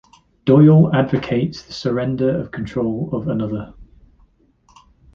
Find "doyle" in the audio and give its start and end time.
0.47-0.89